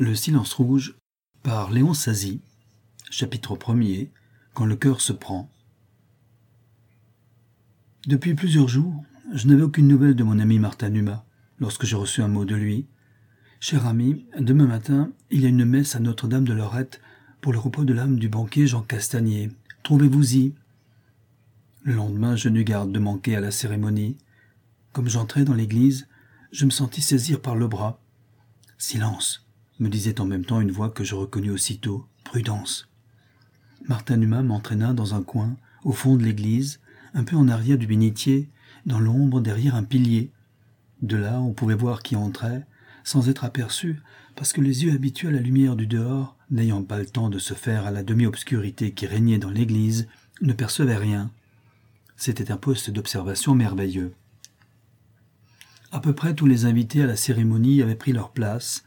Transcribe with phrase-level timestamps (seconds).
[0.00, 0.96] Le silence rouge
[1.42, 2.40] par Léon Sazy,
[3.10, 4.08] chapitre 1er
[4.54, 5.50] Quand le cœur se prend.
[8.06, 11.26] Depuis plusieurs jours, je n'avais aucune nouvelle de mon ami Martin Numa
[11.58, 12.86] lorsque j'ai reçu un mot de lui.
[13.60, 17.02] Cher ami, demain matin, il y a une messe à Notre-Dame de Lorette
[17.42, 19.50] pour le repos de l'âme du banquier Jean Castagnier.
[19.82, 20.54] Trouvez-vous-y.
[21.82, 24.16] Le lendemain, je n'eus garde de manquer à la cérémonie.
[24.94, 26.08] Comme j'entrais dans l'église,
[26.52, 28.00] je me sentis saisir par le bras.
[28.78, 29.46] Silence,
[29.80, 32.06] me disait en même temps une voix que je reconnus aussitôt.
[32.24, 32.88] Prudence.
[33.88, 36.80] Martin Numa m'entraîna dans un coin, au fond de l'église,
[37.14, 38.48] un peu en arrière du bénitier,
[38.86, 40.30] dans l'ombre derrière un pilier.
[41.02, 42.66] De là, on pouvait voir qui entrait,
[43.04, 44.00] sans être aperçu,
[44.36, 47.38] parce que les yeux habitués à la lumière du dehors, n'ayant pas le temps de
[47.38, 50.08] se faire à la demi-obscurité qui régnait dans l'église,
[50.42, 51.30] ne percevaient rien.
[52.16, 54.12] C'était un poste d'observation merveilleux.
[55.92, 58.84] À peu près tous les invités à la cérémonie avaient pris leur place,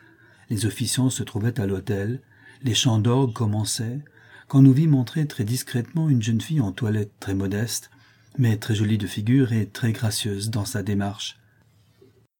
[0.53, 2.21] les officiants se trouvaient à l'hôtel,
[2.61, 4.01] les chants d'orgue commençaient,
[4.47, 7.89] quand nous vîmes entrer très discrètement une jeune fille en toilette très modeste,
[8.37, 11.39] mais très jolie de figure et très gracieuse dans sa démarche.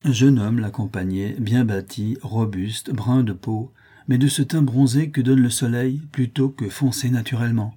[0.03, 3.73] Un jeune homme l'accompagnait, bien bâti, robuste, brun de peau,
[4.07, 7.73] mais de ce teint bronzé que donne le soleil plutôt que foncé naturellement.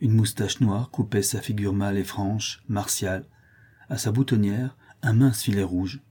[0.00, 3.24] Une moustache noire coupait sa figure mâle et franche, martiale.
[3.88, 6.02] À sa boutonnière, un mince filet rouge.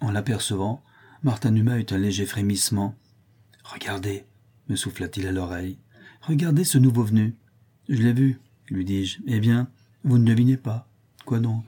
[0.00, 0.80] En l'apercevant,
[1.22, 2.94] Martin Numa eut un léger frémissement.
[3.64, 4.24] Regardez,
[4.68, 5.78] me souffla-t-il à l'oreille.
[6.22, 7.34] Regardez ce nouveau venu.
[7.88, 9.18] Je l'ai vu, lui dis-je.
[9.26, 9.68] Eh bien,
[10.04, 10.88] vous ne devinez pas.
[11.24, 11.64] Quoi donc?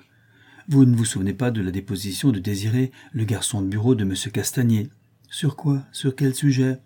[0.68, 4.04] Vous ne vous souvenez pas de la déposition de Désiré, le garçon de bureau de
[4.04, 4.14] M.
[4.32, 4.88] Castagnier?
[5.28, 5.84] Sur quoi?
[5.92, 6.78] Sur quel sujet?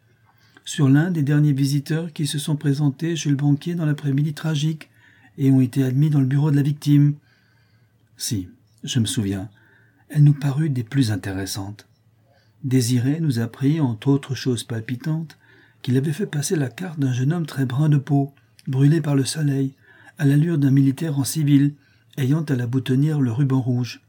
[0.64, 4.88] Sur l'un des derniers visiteurs qui se sont présentés chez le banquier dans l'après-midi tragique
[5.38, 7.14] et ont été admis dans le bureau de la victime?
[8.16, 8.48] Si,
[8.82, 9.50] je me souviens.
[10.08, 11.86] Elle nous parut des plus intéressantes.
[12.64, 15.38] Désiré nous apprit, entre autres choses palpitantes,
[15.82, 18.32] qu'il avait fait passer la carte d'un jeune homme très brun de peau,
[18.66, 19.74] brûlé par le soleil,
[20.18, 21.74] à l'allure d'un militaire en civil,
[22.16, 24.00] ayant à la boutonnière le ruban rouge.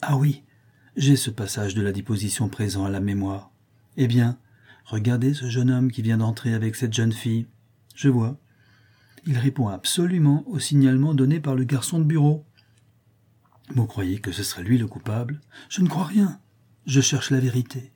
[0.00, 0.42] Ah oui,
[0.96, 3.50] j'ai ce passage de la disposition présent à la mémoire.
[3.96, 4.38] Eh bien,
[4.84, 7.46] regardez ce jeune homme qui vient d'entrer avec cette jeune fille.
[7.94, 8.38] Je vois.
[9.26, 12.44] Il répond absolument au signalement donné par le garçon de bureau.
[13.74, 15.40] Vous croyez que ce serait lui le coupable?
[15.68, 16.38] Je ne crois rien.
[16.86, 17.90] Je cherche la vérité.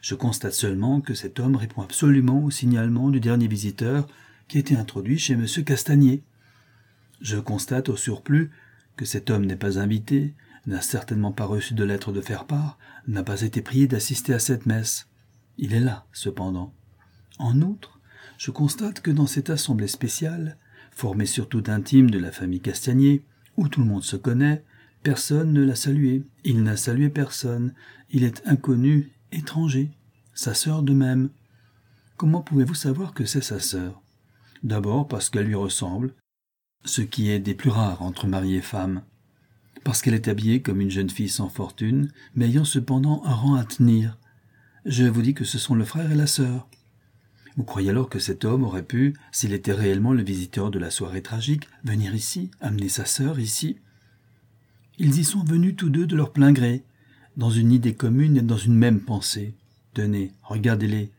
[0.00, 4.06] Je constate seulement que cet homme répond absolument au signalement du dernier visiteur
[4.48, 5.46] qui a été introduit chez M.
[5.64, 6.22] Castagnier.
[7.20, 8.50] Je constate au surplus
[8.96, 10.34] que cet homme n'est pas invité,
[10.66, 14.38] n'a certainement pas reçu de lettre de faire part, n'a pas été prié d'assister à
[14.38, 15.08] cette messe.
[15.58, 16.74] Il est là, cependant.
[17.38, 18.00] En outre,
[18.38, 20.56] je constate que dans cette assemblée spéciale,
[20.92, 23.24] formée surtout d'intimes de la famille Castagnier,
[23.56, 24.64] où tout le monde se connaît,
[25.02, 27.74] personne ne l'a salué, il n'a salué personne,
[28.10, 29.90] il est inconnu étranger,
[30.34, 31.30] sa sœur de même.
[32.16, 34.00] Comment pouvez-vous savoir que c'est sa sœur?
[34.62, 36.14] D'abord parce qu'elle lui ressemble,
[36.84, 39.02] ce qui est des plus rares entre mari et femme,
[39.84, 43.54] parce qu'elle est habillée comme une jeune fille sans fortune, mais ayant cependant un rang
[43.54, 44.18] à tenir.
[44.84, 46.68] Je vous dis que ce sont le frère et la sœur.
[47.56, 50.90] Vous croyez alors que cet homme aurait pu, s'il était réellement le visiteur de la
[50.90, 53.78] soirée tragique, venir ici, amener sa sœur ici?
[54.98, 56.84] Ils y sont venus tous deux de leur plein gré,
[57.40, 59.54] dans une idée commune et dans une même pensée.
[59.94, 61.10] Tenez, regardez-les.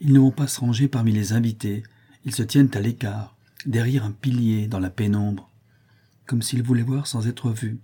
[0.00, 1.82] Ils ne vont pas se ranger parmi les invités.
[2.24, 5.50] Ils se tiennent à l'écart, derrière un pilier, dans la pénombre,
[6.24, 7.78] comme s'ils voulaient voir sans être vus.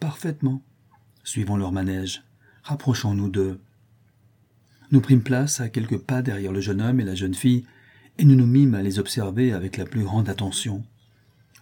[0.00, 0.60] Parfaitement.
[1.22, 2.24] Suivons leur manège.
[2.64, 3.60] Rapprochons-nous d'eux.
[4.90, 7.64] Nous prîmes place à quelques pas derrière le jeune homme et la jeune fille,
[8.18, 10.82] et nous nous mîmes à les observer avec la plus grande attention.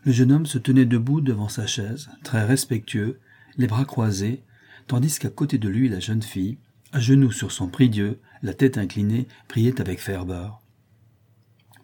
[0.05, 3.19] Le jeune homme se tenait debout devant sa chaise, très respectueux,
[3.59, 4.43] les bras croisés,
[4.87, 6.59] tandis qu'à côté de lui la jeune fille,
[6.93, 10.61] à genoux sur son prie-dieu, la tête inclinée, priait avec ferveur.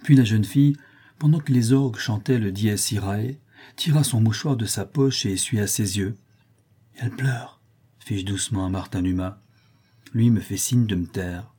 [0.02, 0.76] Puis la jeune fille,
[1.18, 3.36] pendant que les orgues chantaient le dies irae,
[3.76, 6.16] tira son mouchoir de sa poche et essuya ses yeux.
[6.96, 7.60] Elle pleure,
[7.98, 9.40] fis-je doucement à Martin Numa.
[10.14, 11.52] Lui me fait signe de me taire.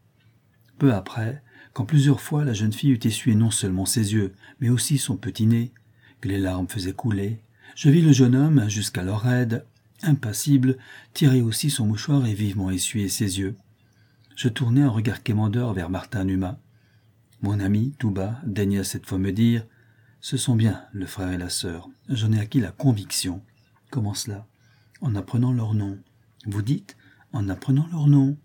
[0.78, 1.44] Peu après,
[1.74, 5.16] quand plusieurs fois la jeune fille eut essuyé non seulement ses yeux, mais aussi son
[5.16, 5.72] petit nez,
[6.20, 7.40] que les larmes faisaient couler,
[7.76, 9.62] je vis le jeune homme, jusqu'à l'oreille,
[10.04, 10.78] impassible,
[11.14, 13.56] tirer aussi son mouchoir et vivement essuyer ses yeux.
[14.36, 16.60] Je tournai un regard quémandeur vers Martin Numa.
[17.42, 19.66] Mon ami, tout bas, daigna cette fois me dire
[20.20, 21.90] Ce sont bien le frère et la sœur.
[22.10, 23.42] J'en ai acquis la conviction.
[23.90, 24.48] Comment cela?
[25.02, 26.00] En apprenant leur nom.
[26.46, 26.96] Vous dites
[27.34, 28.38] En apprenant leur nom.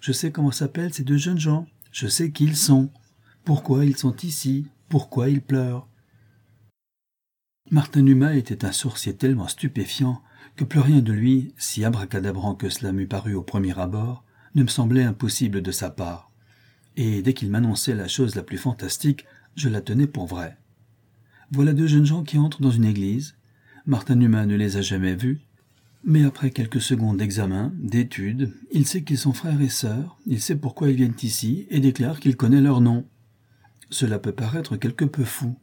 [0.00, 1.66] Je sais comment s'appellent ces deux jeunes gens.
[1.92, 2.90] Je sais qui ils sont.
[3.44, 5.86] Pourquoi ils sont ici Pourquoi ils pleurent
[7.70, 10.22] Martin Numa était un sorcier tellement stupéfiant
[10.56, 14.24] que plus rien de lui, si abracadabrant que cela m'eût paru au premier abord,
[14.54, 16.30] ne me semblait impossible de sa part.
[16.96, 19.24] et dès qu'il m'annonçait la chose la plus fantastique,
[19.56, 20.58] je la tenais pour vraie.
[21.50, 23.34] Voilà deux jeunes gens qui entrent dans une église.
[23.86, 25.40] Martin Numa ne les a jamais vus,
[26.04, 30.56] mais après quelques secondes d'examen, d'étude, il sait qu'ils sont frères et sœurs, il sait
[30.56, 33.06] pourquoi ils viennent ici et déclare qu'il connaît leur nom.
[33.90, 35.56] Cela peut paraître quelque peu fou,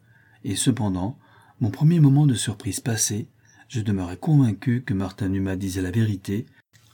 [0.43, 1.17] et cependant,
[1.59, 3.27] mon premier moment de surprise passé,
[3.69, 6.47] je demeurais convaincu que Martin Numa disait la vérité,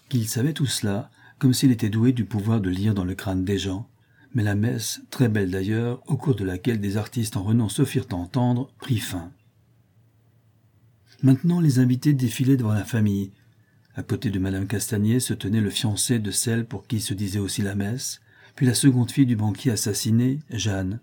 [0.09, 3.45] qu'il savait tout cela, comme s'il était doué du pouvoir de lire dans le crâne
[3.45, 3.89] des gens.
[4.33, 7.85] Mais la messe, très belle d'ailleurs, au cours de laquelle des artistes en renom se
[7.85, 9.31] firent entendre, prit fin.
[11.23, 13.31] Maintenant les invités défilaient devant la famille.
[13.95, 17.39] À côté de madame Castagnier se tenait le fiancé de celle pour qui se disait
[17.39, 18.19] aussi la messe,
[18.57, 20.99] puis la seconde fille du banquier assassiné, Jeanne.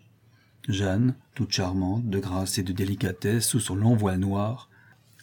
[0.69, 4.69] Jeanne, toute charmante, de grâce et de délicatesse, sous son long voile noir,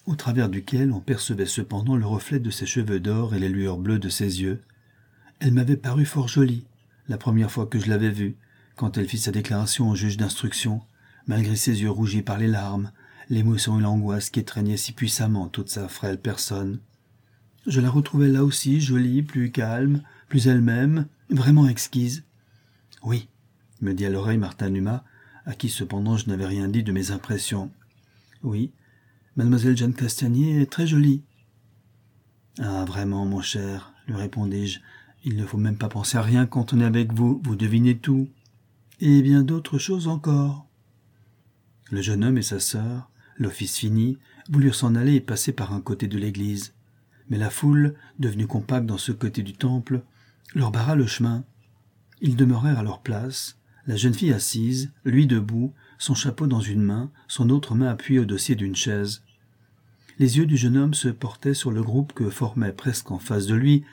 [0.09, 3.77] au travers duquel on percevait cependant le reflet de ses cheveux d'or et les lueurs
[3.77, 4.63] bleues de ses yeux.
[5.39, 6.65] Elle m'avait paru fort jolie,
[7.07, 8.35] la première fois que je l'avais vue,
[8.75, 10.81] quand elle fit sa déclaration au juge d'instruction,
[11.27, 12.91] malgré ses yeux rougis par les larmes,
[13.29, 16.79] l'émotion et l'angoisse qui étreignaient si puissamment toute sa frêle personne.
[17.67, 22.23] Je la retrouvais là aussi jolie, plus calme, plus elle-même, vraiment exquise.
[23.03, 23.27] Oui,
[23.79, 25.03] me dit à l'oreille Martin Numa,
[25.45, 27.69] à qui cependant je n'avais rien dit de mes impressions.
[28.41, 28.71] Oui,
[29.39, 31.23] mademoiselle Jeanne Castagnier est très jolie.
[32.59, 34.81] Ah, vraiment, mon cher, lui répondis-je,
[35.23, 37.97] il ne faut même pas penser à rien quand on est avec vous, vous devinez
[37.97, 38.27] tout.
[38.99, 40.67] Et bien d'autres choses encore.
[41.89, 44.17] Le jeune homme et sa sœur, l'office fini,
[44.49, 46.73] voulurent s'en aller et passer par un côté de l'église.
[47.29, 50.01] Mais la foule, devenue compacte dans ce côté du temple,
[50.53, 51.45] leur barra le chemin.
[52.19, 53.57] Ils demeurèrent à leur place,
[53.87, 58.19] la jeune fille assise, lui debout, son chapeau dans une main, son autre main appuyée
[58.19, 59.23] au dossier d'une chaise.
[60.19, 63.47] Les yeux du jeune homme se portaient sur le groupe que formait presque en face
[63.47, 63.85] de lui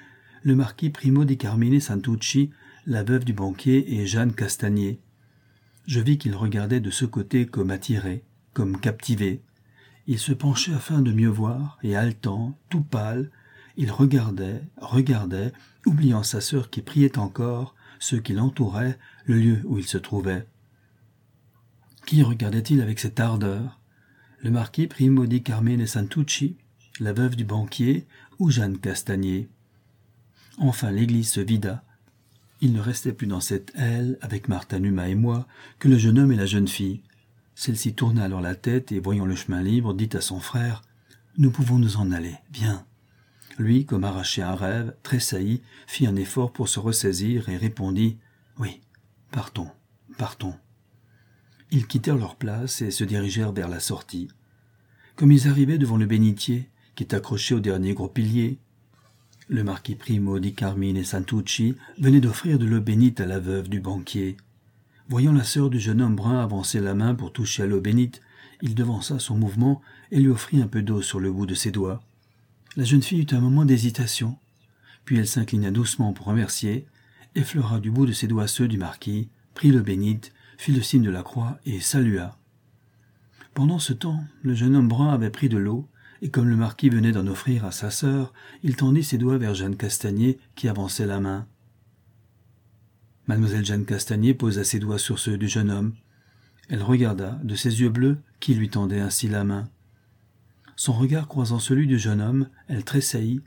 [0.43, 2.51] le marquis Primo di Carmine Santucci,
[2.85, 4.99] la veuve du banquier et Jeanne Castagnier.
[5.87, 8.25] Je vis qu'il regardait de ce côté comme attiré,
[8.55, 9.41] comme captivé.
[10.09, 13.31] Il se penchait afin de mieux voir, et haletant, tout pâle,
[13.77, 15.53] il regardait, regardait,
[15.85, 20.47] oubliant sa sœur qui priait encore, ceux qui l'entouraient, le lieu où il se trouvait.
[22.05, 23.81] Qui regardait-il avec cette ardeur?
[24.43, 26.57] Le marquis Primo di Carmine Santucci,
[27.01, 28.07] la veuve du banquier,
[28.39, 29.49] ou Jeanne Castagnier
[30.59, 31.83] Enfin l'église se vida.
[32.61, 35.47] Il ne restait plus dans cette aile, avec Martin Numa et moi,
[35.79, 37.03] que le jeune homme et la jeune fille.
[37.55, 40.83] Celle-ci tourna alors la tête et, voyant le chemin libre, dit à son frère
[41.39, 42.85] Nous pouvons nous en aller, viens.
[43.59, 48.19] Lui, comme arraché à un rêve, tressaillit, fit un effort pour se ressaisir et répondit
[48.59, 48.81] Oui,
[49.31, 49.71] partons,
[50.19, 50.55] partons.
[51.71, 54.29] Ils quittèrent leur place et se dirigèrent vers la sortie.
[55.17, 58.59] Comme ils arrivaient devant le bénitier, qui est accroché au dernier gros pilier,
[59.49, 63.81] le marquis Primo di Carmine Santucci venait d'offrir de l'eau bénite à la veuve du
[63.81, 64.37] banquier.
[65.09, 68.23] Voyant la sœur du jeune homme brun avancer la main pour toucher à l'eau bénite,
[68.61, 69.81] il devança son mouvement
[70.11, 72.03] et lui offrit un peu d'eau sur le bout de ses doigts.
[72.77, 74.37] La jeune fille eut un moment d'hésitation,
[75.05, 76.87] puis elle s'inclina doucement pour remercier,
[77.37, 81.03] effleura du bout de ses doigts ceux du marquis, prit le bénite, fit le signe
[81.03, 82.39] de la croix et salua.
[83.55, 85.89] Pendant ce temps, le jeune homme brun avait pris de l'eau,
[86.23, 88.33] et comme le marquis venait d'en offrir à sa sœur,
[88.63, 91.47] il tendit ses doigts vers Jeanne Castagnier qui avançait la main.
[93.27, 95.95] Mademoiselle Jeanne Castagnier posa ses doigts sur ceux du jeune homme.
[96.69, 99.69] Elle regarda de ses yeux bleus qui lui tendaient ainsi la main.
[100.77, 103.41] Son regard croisant celui du jeune homme, elle tressaillit,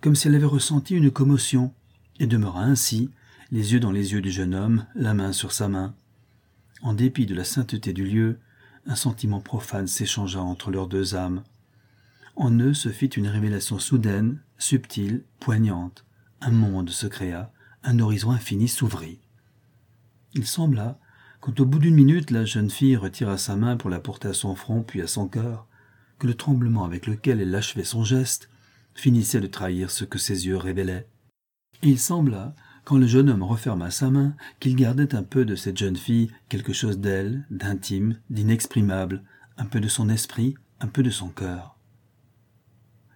[0.00, 1.72] comme si elle avait ressenti une commotion,
[2.20, 3.10] et demeura ainsi,
[3.50, 5.94] les yeux dans les yeux du jeune homme, la main sur sa main.
[6.82, 8.38] En dépit de la sainteté du lieu,
[8.86, 11.42] un sentiment profane s'échangea entre leurs deux âmes.
[12.36, 16.04] En eux se fit une révélation soudaine, subtile, poignante.
[16.40, 17.52] Un monde se créa,
[17.82, 19.20] un horizon infini s'ouvrit.
[20.34, 20.98] Il sembla,
[21.40, 24.34] quand au bout d'une minute la jeune fille retira sa main pour la porter à
[24.34, 25.66] son front puis à son cœur,
[26.18, 28.50] que le tremblement avec lequel elle achevait son geste
[28.94, 31.08] finissait de trahir ce que ses yeux révélaient.
[31.82, 32.54] Il sembla,
[32.84, 36.30] quand le jeune homme referma sa main, qu'il gardait un peu de cette jeune fille,
[36.48, 39.22] quelque chose d'elle, d'intime, d'inexprimable,
[39.56, 41.76] un peu de son esprit, un peu de son cœur.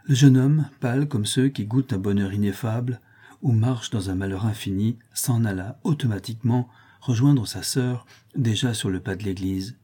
[0.05, 3.01] Le jeune homme, pâle comme ceux qui goûtent un bonheur ineffable
[3.43, 6.69] ou marchent dans un malheur infini, s'en alla automatiquement
[7.03, 9.77] rejoindre sa sœur déjà sur le pas de l'église.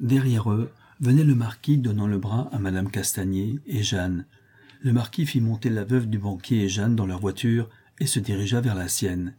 [0.00, 4.26] Derrière eux venait le marquis donnant le bras à madame Castagnier et Jeanne.
[4.82, 7.68] Le marquis fit monter la veuve du banquier et Jeanne dans leur voiture
[8.00, 9.34] et se dirigea vers la sienne.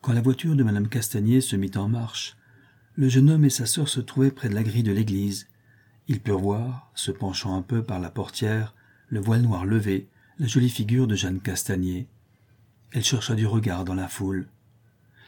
[0.00, 2.36] Quand la voiture de madame Castagnier se mit en marche,
[2.94, 5.48] le jeune homme et sa sœur se trouvaient près de la grille de l'église.
[6.08, 8.74] Ils purent voir, se penchant un peu par la portière,
[9.08, 12.06] le voile noir levé, la jolie figure de Jeanne Castagnier.
[12.92, 14.48] Elle chercha du regard dans la foule.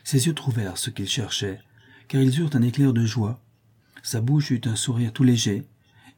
[0.02, 1.60] Ses yeux trouvèrent ce qu'ils cherchaient,
[2.08, 3.40] car ils eurent un éclair de joie.
[4.02, 5.64] Sa bouche eut un sourire tout léger,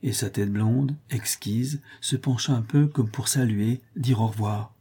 [0.02, 4.75] et sa tête blonde, exquise, se pencha un peu comme pour saluer, dire au revoir.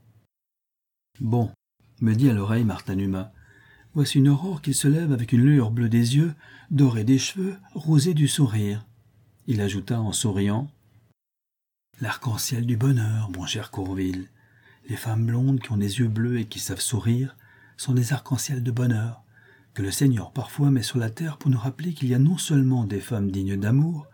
[1.21, 1.49] Bon,
[2.01, 3.31] me dit à l'oreille Martin Numa,
[3.93, 6.33] voici une aurore qui se lève avec une lueur bleue des yeux,
[6.71, 8.85] dorée des cheveux, rosée du sourire.
[9.47, 10.69] Il ajouta en souriant
[12.01, 14.27] L'arc-en-ciel du bonheur, mon cher Courville.
[14.89, 17.37] Les femmes blondes qui ont des yeux bleus et qui savent sourire
[17.77, 19.23] sont des arcs-en-ciel de bonheur,
[19.73, 22.37] que le Seigneur parfois met sur la terre pour nous rappeler qu'il y a non
[22.37, 24.05] seulement des femmes dignes d'amour,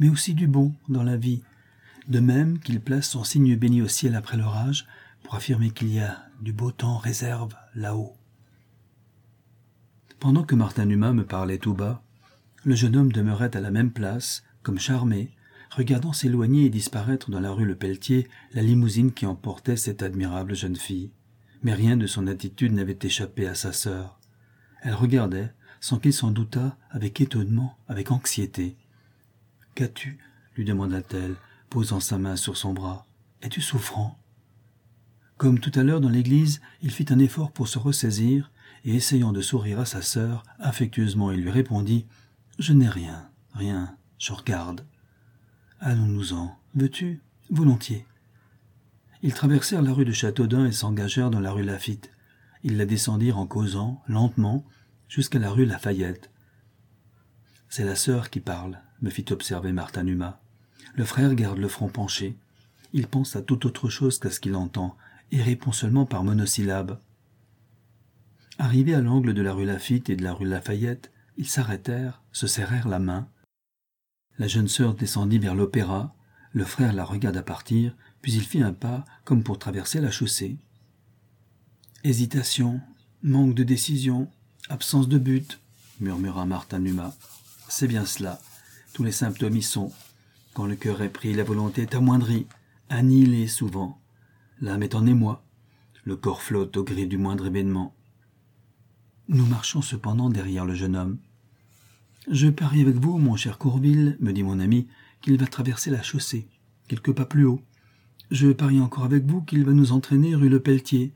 [0.00, 1.42] mais aussi du bon dans la vie,
[2.08, 4.86] de même qu'il place son signe béni au ciel après l'orage
[5.22, 8.16] pour affirmer qu'il y a du beau temps réserve là-haut.
[10.20, 12.02] Pendant que Martin Numa me parlait tout bas,
[12.64, 15.32] le jeune homme demeurait à la même place, comme charmé,
[15.70, 20.54] regardant s'éloigner et disparaître dans la rue Le Pelletier la limousine qui emportait cette admirable
[20.54, 21.12] jeune fille.
[21.62, 24.18] Mais rien de son attitude n'avait échappé à sa sœur.
[24.82, 28.76] Elle regardait, sans qu'il s'en doutât, avec étonnement, avec anxiété.
[29.74, 30.18] Qu'as-tu?
[30.56, 31.36] lui demanda-t-elle,
[31.70, 33.06] posant sa main sur son bras.
[33.42, 34.17] Es-tu souffrant?
[35.38, 38.50] Comme tout à l'heure dans l'église, il fit un effort pour se ressaisir,
[38.84, 42.06] et essayant de sourire à sa sœur, affectueusement il lui répondit
[42.58, 44.84] Je n'ai rien, rien, je regarde.
[45.78, 46.56] Allons-nous-en.
[46.74, 48.04] Veux-tu Volontiers?
[49.22, 52.10] Ils traversèrent la rue de Châteaudun et s'engagèrent dans la rue Lafitte.
[52.64, 54.64] Ils la descendirent en causant, lentement,
[55.08, 56.32] jusqu'à la rue Lafayette.
[57.68, 60.40] C'est la sœur qui parle, me fit observer Martin Numa.
[60.94, 62.36] Le frère garde le front penché.
[62.92, 64.96] Il pense à toute autre chose qu'à ce qu'il entend,
[65.30, 66.98] et répond seulement par monosyllabes.
[68.58, 72.46] Arrivés à l'angle de la rue Lafitte et de la rue Lafayette, ils s'arrêtèrent, se
[72.46, 73.28] serrèrent la main,
[74.38, 76.14] la jeune sœur descendit vers l'opéra,
[76.52, 80.56] le frère la regarda partir, puis il fit un pas comme pour traverser la chaussée.
[82.04, 82.80] Hésitation,
[83.22, 84.30] manque de décision,
[84.68, 85.58] absence de but,
[86.00, 87.16] murmura Martin Numa.
[87.68, 88.40] C'est bien cela.
[88.92, 89.92] Tous les symptômes y sont.
[90.54, 92.46] Quand le cœur est pris, la volonté est amoindrie,
[92.88, 94.00] annihilée souvent.
[94.60, 95.44] L'âme est en émoi.
[96.02, 97.94] Le corps flotte au gré du moindre événement.
[99.28, 101.18] Nous marchons cependant derrière le jeune homme.
[102.28, 104.88] Je parie avec vous, mon cher Courville, me dit mon ami,
[105.20, 106.48] qu'il va traverser la chaussée,
[106.88, 107.62] quelques pas plus haut.
[108.30, 111.12] Je parie encore avec vous qu'il va nous entraîner rue Le Pelletier.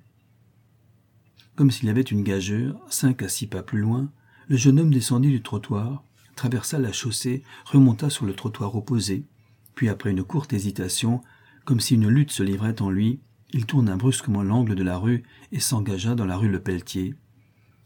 [1.57, 4.11] Comme s'il avait une gageure, cinq à six pas plus loin,
[4.49, 6.05] le jeune homme descendit du trottoir,
[6.37, 9.27] traversa la chaussée, remonta sur le trottoir opposé,
[9.75, 11.23] puis après une courte hésitation,
[11.65, 13.21] comme si une lutte se livrait en lui,
[13.53, 17.15] il tourna brusquement l'angle de la rue et s'engagea dans la rue Le Pelletier.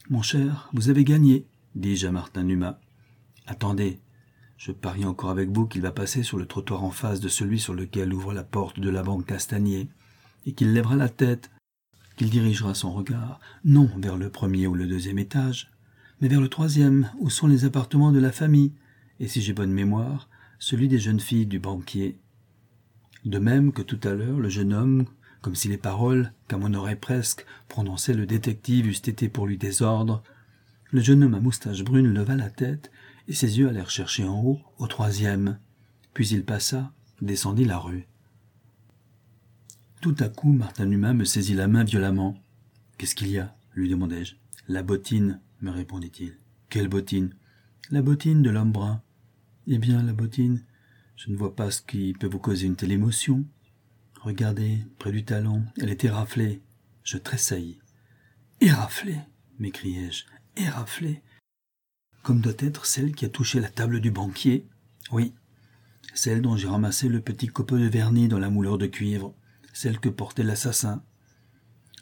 [0.08, 2.80] Mon cher, vous avez gagné, dis-je à Martin Numa.
[3.46, 4.00] Attendez,
[4.56, 7.58] je parie encore avec vous qu'il va passer sur le trottoir en face de celui
[7.58, 9.88] sur lequel ouvre la porte de la banque Castanier,
[10.46, 11.50] et qu'il lèvera la tête,
[12.16, 15.70] qu'il dirigera son regard, non vers le premier ou le deuxième étage,
[16.20, 18.72] mais vers le troisième, où sont les appartements de la famille,
[19.18, 22.18] et si j'ai bonne mémoire, celui des jeunes filles du banquier.
[23.24, 25.06] De même que tout à l'heure, le jeune homme,
[25.46, 29.56] comme si les paroles, qu'à mon oreille presque, prononçait le détective eussent été pour lui
[29.56, 30.24] des ordres,
[30.90, 32.90] le jeune homme à moustache brune leva la tête
[33.28, 35.60] et ses yeux allèrent chercher en haut, au troisième.
[36.14, 38.08] Puis il passa, descendit la rue.
[40.00, 42.34] Tout à coup, Martin Numa me saisit la main violemment.
[42.98, 43.56] Qu'est-ce qu'il y a?
[43.72, 44.34] lui demandai-je.
[44.66, 46.38] La bottine, me répondit-il.
[46.70, 47.36] Quelle bottine
[47.92, 49.00] La bottine de l'homme brun.
[49.68, 50.64] Eh bien, la bottine,
[51.14, 53.44] je ne vois pas ce qui peut vous causer une telle émotion.
[54.26, 56.60] Regardez, près du talon, elle est éraflée.
[57.04, 57.78] Je tressaillis.
[58.60, 59.20] Éraflée
[59.60, 60.24] m'écriai-je.
[60.56, 61.22] Éraflée
[62.24, 64.66] comme doit être celle qui a touché la table du banquier.
[65.12, 65.32] Oui,
[66.12, 69.32] celle dont j'ai ramassé le petit copeau de vernis dans la mouleur de cuivre,
[69.72, 71.04] celle que portait l'assassin.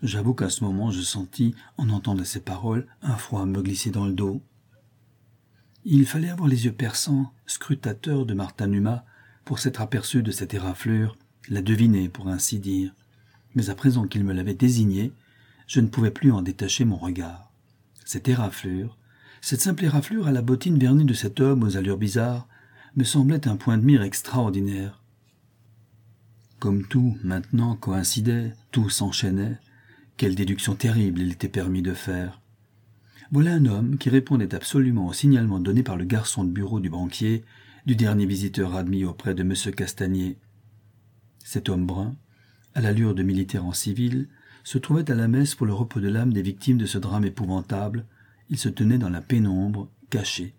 [0.03, 4.07] J'avoue qu'à ce moment je sentis, en entendant ces paroles, un froid me glisser dans
[4.07, 4.43] le dos.
[5.85, 9.05] Il fallait avoir les yeux perçants, scrutateurs de Martin Numa,
[9.45, 12.93] pour s'être aperçu de cette éraflure, la deviner pour ainsi dire.
[13.55, 15.13] Mais à présent qu'il me l'avait désignée,
[15.67, 17.51] je ne pouvais plus en détacher mon regard.
[18.05, 18.99] Cette éraflure,
[19.41, 22.49] cette simple éraflure à la bottine vernie de cet homme aux allures bizarres
[22.97, 25.03] me semblait un point de mire extraordinaire.
[26.59, 29.59] Comme tout, maintenant, coïncidait, tout s'enchaînait,
[30.17, 32.41] quelle déduction terrible il était permis de faire.
[33.33, 36.89] Voilà un homme qui répondait absolument au signalement donné par le garçon de bureau du
[36.89, 37.45] banquier,
[37.85, 39.55] du dernier visiteur admis auprès de M.
[39.75, 40.39] Castanier.
[41.45, 42.17] Cet homme brun,
[42.75, 44.29] à l'allure de militaire en civil,
[44.65, 47.27] se trouvait à la messe pour le repos de l'âme des victimes de ce drame
[47.27, 48.07] épouvantable,
[48.49, 50.55] il se tenait dans la pénombre, caché.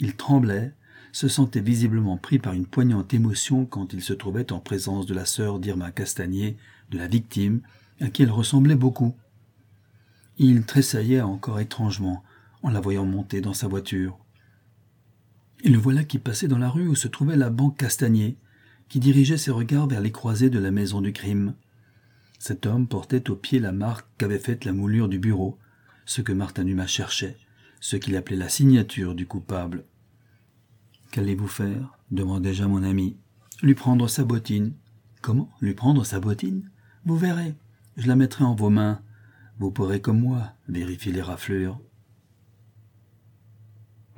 [0.00, 0.72] Il tremblait,
[1.12, 5.14] se sentait visiblement pris par une poignante émotion quand il se trouvait en présence de
[5.14, 6.56] la sœur d'Irma Castanier,
[6.90, 7.60] de la victime,
[8.00, 9.14] à qui elle ressemblait beaucoup.
[10.38, 12.24] Il tressaillait encore étrangement
[12.62, 14.18] en la voyant monter dans sa voiture.
[15.62, 18.36] Et le voilà qui passait dans la rue où se trouvait la banque Castagnier,
[18.88, 21.54] qui dirigeait ses regards vers les croisées de la maison du crime.
[22.38, 25.58] Cet homme portait au pied la marque qu'avait faite la moulure du bureau,
[26.04, 27.38] ce que Martin Numa cherchait,
[27.80, 29.84] ce qu'il appelait la signature du coupable.
[31.10, 31.98] Qu'allez-vous faire?
[32.10, 33.16] demandai-je à mon ami.
[33.62, 34.74] Lui prendre sa bottine.
[35.22, 36.70] Comment Lui prendre sa bottine
[37.04, 37.54] Vous verrez.
[37.96, 39.00] Je la mettrai en vos mains.
[39.58, 41.80] Vous pourrez, comme moi, vérifier les raflures.